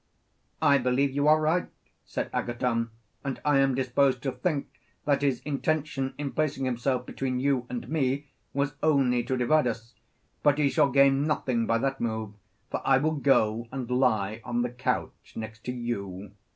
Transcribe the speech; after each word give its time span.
I 0.63 0.79
believe 0.79 1.11
you 1.11 1.27
are 1.27 1.39
right, 1.39 1.69
said 2.05 2.31
Agathon, 2.33 2.89
and 3.23 3.39
I 3.45 3.59
am 3.59 3.75
disposed 3.75 4.23
to 4.23 4.31
think 4.31 4.65
that 5.05 5.21
his 5.21 5.41
intention 5.41 6.15
in 6.17 6.31
placing 6.31 6.65
himself 6.65 7.05
between 7.05 7.39
you 7.39 7.67
and 7.69 7.87
me 7.87 8.25
was 8.51 8.73
only 8.81 9.21
to 9.23 9.37
divide 9.37 9.67
us; 9.67 9.93
but 10.41 10.57
he 10.57 10.69
shall 10.71 10.89
gain 10.89 11.27
nothing 11.27 11.67
by 11.67 11.77
that 11.77 12.01
move; 12.01 12.33
for 12.71 12.81
I 12.83 12.97
will 12.97 13.11
go 13.17 13.67
and 13.71 13.91
lie 13.91 14.41
on 14.43 14.63
the 14.63 14.71
couch 14.71 15.33
next 15.35 15.63
to 15.65 15.71
you. 15.71 16.31